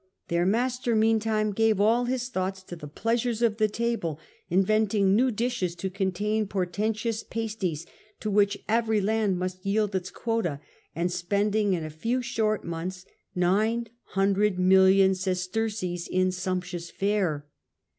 Their 0.29 0.47
master 0.47 0.95
meantime 0.95 1.51
gave 1.53 1.79
all 1.79 2.05
his 2.05 2.29
thoughts 2.29 2.63
to 2.63 2.75
the 2.75 2.87
pleasures 2.87 3.43
of 3.43 3.57
the 3.57 3.67
table, 3.67 4.19
inventing 4.49 5.15
new 5.15 5.29
dishes 5.29 5.75
to 5.75 5.91
contain 5.91 6.47
portentous 6.47 7.21
pasties 7.21 7.85
to 8.19 8.31
which 8.31 8.57
every 8.67 8.99
land 8.99 9.37
must 9.37 9.63
yield 9.63 9.93
its 9.93 10.09
quota, 10.09 10.59
and 10.95 11.11
spending 11.11 11.73
in 11.73 11.85
a 11.85 11.91
few 11.91 12.23
short 12.23 12.63
months 12.63 13.05
nine 13.35 13.89
hundred 14.17 14.57
million 14.57 15.13
sesterces 15.13 16.07
in 16.07 16.31
sumptuous 16.31 16.89
fare. 16.89 17.45